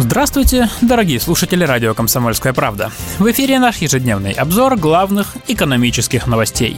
[0.00, 2.92] Здравствуйте, дорогие слушатели радио «Комсомольская правда».
[3.18, 6.76] В эфире наш ежедневный обзор главных экономических новостей.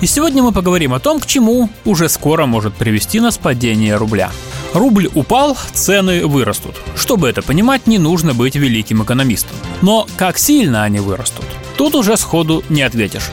[0.00, 4.30] И сегодня мы поговорим о том, к чему уже скоро может привести нас падение рубля.
[4.72, 6.76] Рубль упал, цены вырастут.
[6.96, 9.54] Чтобы это понимать, не нужно быть великим экономистом.
[9.82, 11.44] Но как сильно они вырастут?
[11.80, 13.30] Тут уже сходу не ответишь.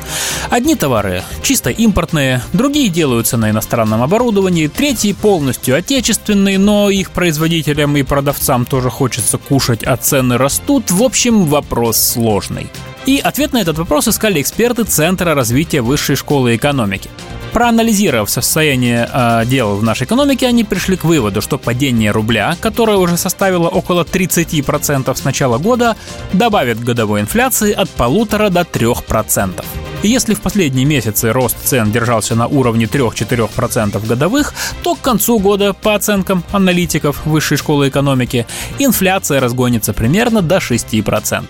[0.50, 7.98] Одни товары чисто импортные, другие делаются на иностранном оборудовании, третьи полностью отечественные, но их производителям
[7.98, 10.92] и продавцам тоже хочется кушать, а цены растут.
[10.92, 12.68] В общем, вопрос сложный.
[13.06, 17.09] И ответ на этот вопрос искали эксперты Центра развития высшей школы экономики.
[17.57, 22.97] Проанализировав состояние э, дел в нашей экономике, они пришли к выводу, что падение рубля, которое
[22.97, 25.95] уже составило около 30% с начала года,
[26.33, 29.66] добавит годовой инфляции от полутора до 3%.
[30.03, 35.39] И если в последние месяцы рост цен держался на уровне 3-4% годовых, то к концу
[35.39, 38.45] года, по оценкам аналитиков Высшей школы экономики,
[38.77, 41.45] инфляция разгонится примерно до 6%.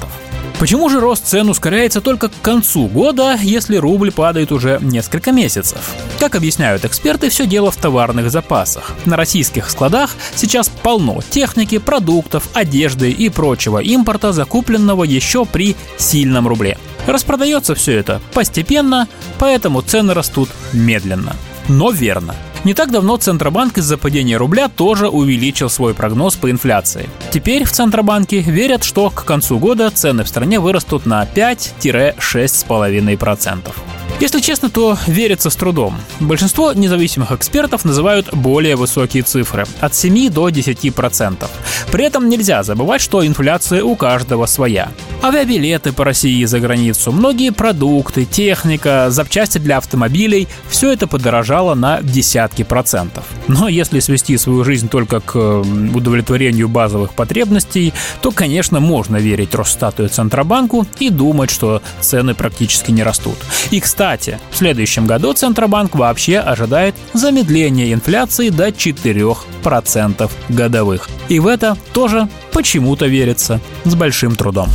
[0.59, 5.93] Почему же рост цен ускоряется только к концу года, если рубль падает уже несколько месяцев?
[6.19, 8.95] Как объясняют эксперты, все дело в товарных запасах.
[9.05, 16.47] На российских складах сейчас полно техники, продуктов, одежды и прочего импорта, закупленного еще при сильном
[16.47, 16.79] рубле.
[17.05, 21.35] Распродается все это постепенно, поэтому цены растут медленно.
[21.67, 22.33] Но верно.
[22.63, 27.09] Не так давно Центробанк из-за падения рубля тоже увеличил свой прогноз по инфляции.
[27.31, 33.96] Теперь в Центробанке верят, что к концу года цены в стране вырастут на 5-6,5%.
[34.19, 35.95] Если честно, то верится с трудом.
[36.19, 41.47] Большинство независимых экспертов называют более высокие цифры– от 7 до 10%.
[41.91, 44.89] При этом нельзя забывать, что инфляция у каждого своя.
[45.21, 51.75] Авиабилеты по России и за границу, многие продукты, техника, запчасти для автомобилей– все это подорожало
[51.75, 53.23] на десятки процентов.
[53.47, 60.05] Но если свести свою жизнь только к удовлетворению базовых потребностей, то, конечно, можно верить Росстату
[60.05, 63.37] и Центробанку и думать, что цены практически не растут.
[63.69, 71.09] И, кстати, кстати, в следующем году Центробанк вообще ожидает замедления инфляции до 4% годовых.
[71.27, 74.69] И в это тоже почему-то верится с большим трудом.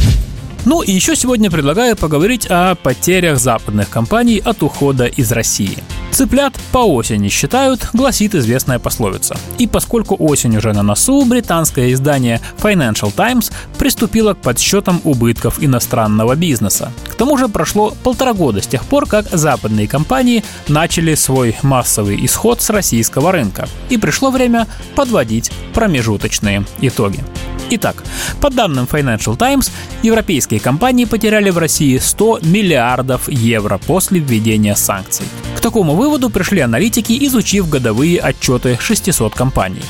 [0.67, 5.79] Ну и еще сегодня предлагаю поговорить о потерях западных компаний от ухода из России.
[6.13, 9.35] Цыплят по осени считают, гласит известная пословица.
[9.57, 16.37] И поскольку осень уже на носу, британское издание Financial Times приступило к подсчетам убытков иностранного
[16.37, 16.93] бизнеса.
[17.09, 22.23] К тому же прошло полтора года с тех пор, как западные компании начали свой массовый
[22.27, 23.67] исход с российского рынка.
[23.89, 27.25] И пришло время подводить промежуточные итоги.
[27.71, 28.05] Итак,
[28.43, 29.73] по данным Financial Times,
[30.03, 35.25] европейские компании потеряли в России 100 миллиардов евро после введения санкций.
[35.63, 39.83] Такому выводу пришли аналитики, изучив годовые отчеты 600 компаний.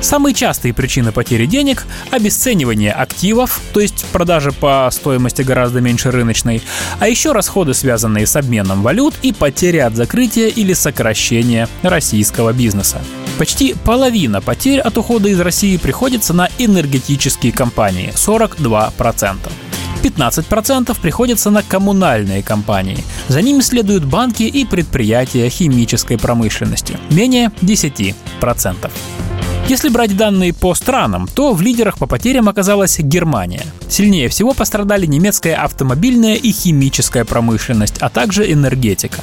[0.00, 6.60] Самые частые причины потери денег– обесценивание активов, то есть продажи по стоимости гораздо меньше рыночной,
[6.98, 13.00] а еще расходы, связанные с обменом валют и потери от закрытия или сокращения российского бизнеса.
[13.38, 19.36] Почти половина потерь от ухода из России приходится на энергетические компании– 42%.
[20.02, 22.98] 15% приходится на коммунальные компании.
[23.28, 26.98] За ними следуют банки и предприятия химической промышленности.
[27.10, 28.90] Менее 10%.
[29.68, 33.62] Если брать данные по странам, то в лидерах по потерям оказалась Германия.
[33.88, 39.20] Сильнее всего пострадали немецкая автомобильная и химическая промышленность, а также энергетика.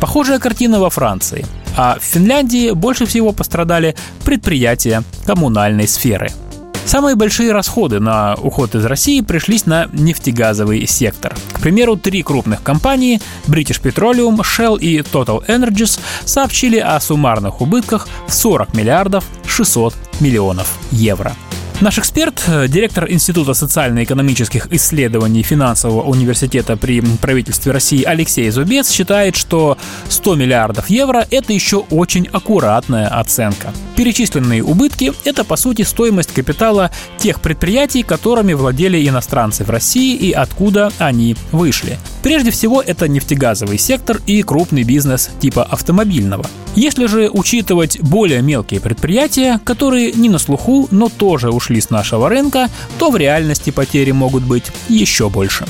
[0.00, 1.46] Похожая картина во Франции.
[1.76, 3.94] А в Финляндии больше всего пострадали
[4.24, 6.30] предприятия коммунальной сферы–
[6.86, 11.34] Самые большие расходы на уход из России пришлись на нефтегазовый сектор.
[11.52, 18.06] К примеру, три крупных компании British Petroleum, Shell и Total Energies сообщили о суммарных убытках
[18.28, 21.34] в 40 миллиардов 600 миллионов евро.
[21.82, 29.36] Наш эксперт, э, директор Института социально-экономических исследований финансового университета при правительстве России Алексей Зубец считает,
[29.36, 29.76] что
[30.08, 33.74] 100 миллиардов евро– это еще очень аккуратная оценка.
[33.94, 40.32] Перечисленные убытки– это, по сути, стоимость капитала тех предприятий, которыми владели иностранцы в России и
[40.32, 41.98] откуда они вышли.
[42.22, 46.46] Прежде всего, это нефтегазовый сектор и крупный бизнес типа автомобильного.
[46.74, 52.28] Если же учитывать более мелкие предприятия, которые не на слуху, но тоже ушли с нашего
[52.28, 52.68] рынка,
[52.98, 55.66] то в реальности потери могут быть еще больше.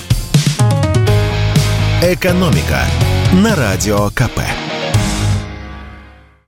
[2.03, 2.81] Экономика
[3.33, 4.66] на Радио КП.